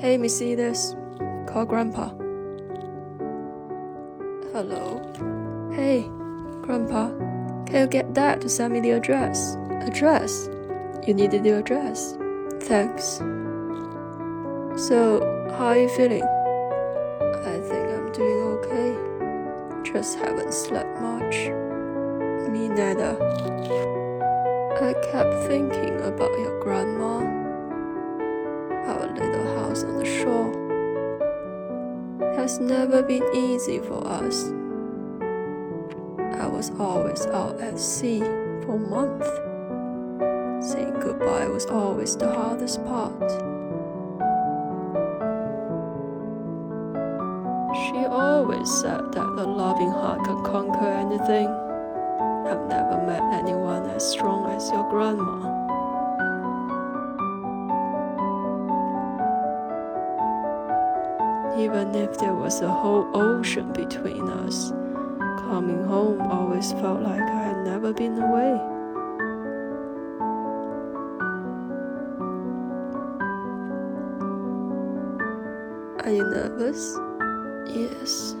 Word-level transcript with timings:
Hey, 0.00 0.16
Mercedes, 0.16 0.94
call 1.48 1.64
Grandpa. 1.64 2.10
Hello. 4.52 5.02
Hey, 5.74 6.08
Grandpa, 6.62 7.10
can 7.66 7.80
you 7.80 7.86
get 7.88 8.12
Dad 8.14 8.40
to 8.42 8.48
send 8.48 8.74
me 8.74 8.78
the 8.78 8.92
address? 8.92 9.56
Address? 9.80 10.48
You 11.04 11.14
needed 11.14 11.42
the 11.42 11.58
address. 11.58 12.16
Thanks. 12.60 13.18
So, 14.86 15.18
how 15.58 15.66
are 15.66 15.78
you 15.78 15.88
feeling? 15.88 16.22
I 16.22 17.58
think 17.58 17.90
I'm 17.90 18.12
doing 18.12 18.42
okay. 18.54 19.92
Just 19.92 20.16
haven't 20.20 20.54
slept 20.54 21.00
much. 21.00 21.34
Me 22.48 22.68
neither. 22.68 23.18
I 24.80 24.94
kept 25.10 25.48
thinking 25.48 26.00
about 26.02 26.30
your 26.38 26.60
grandma. 26.60 27.48
Our 28.86 29.06
little 29.08 29.47
house 29.78 29.84
on 29.84 29.98
the 29.98 30.04
shore. 30.04 30.52
Has 32.36 32.58
never 32.60 33.02
been 33.02 33.24
easy 33.34 33.78
for 33.78 34.06
us. 34.06 34.50
I 36.40 36.46
was 36.46 36.70
always 36.78 37.26
out 37.26 37.60
at 37.60 37.78
sea 37.78 38.20
for 38.64 38.78
months. 38.78 39.28
Saying 40.72 40.98
goodbye 41.00 41.48
was 41.48 41.66
always 41.66 42.16
the 42.16 42.28
hardest 42.28 42.84
part. 42.84 43.30
She 47.76 48.06
always 48.06 48.70
said 48.80 49.12
that 49.12 49.26
a 49.38 49.44
loving 49.44 49.90
heart 49.90 50.24
can 50.24 50.42
conquer 50.44 50.86
anything. 50.86 51.48
I've 52.48 52.66
never 52.68 53.02
met 53.06 53.22
anyone 53.34 53.88
as 53.90 54.10
strong 54.10 54.50
as 54.50 54.70
your 54.70 54.88
grandma. 54.90 55.77
Even 61.56 61.94
if 61.94 62.18
there 62.18 62.34
was 62.34 62.60
a 62.60 62.68
whole 62.68 63.08
ocean 63.14 63.72
between 63.72 64.28
us, 64.28 64.70
coming 65.38 65.82
home 65.84 66.20
always 66.20 66.72
felt 66.72 67.00
like 67.00 67.20
I 67.20 67.42
had 67.42 67.64
never 67.64 67.92
been 67.92 68.20
away. 68.20 68.60
Are 76.04 76.12
you 76.12 76.24
nervous? 76.24 76.96
Yes. 77.74 78.34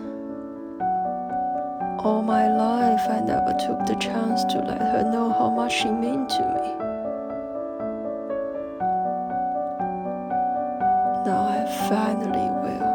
All 2.04 2.22
my 2.22 2.48
life, 2.56 3.02
I 3.10 3.20
never 3.20 3.52
took 3.66 3.84
the 3.86 3.96
chance 3.96 4.44
to 4.52 4.58
let 4.60 4.80
her 4.80 5.02
know 5.12 5.32
how 5.32 5.50
much 5.50 5.72
she 5.72 5.90
meant 5.90 6.30
to 6.30 6.42
me. 6.54 6.68
Now 11.26 11.42
I 11.56 11.66
finally 11.90 12.48
will. 12.62 12.87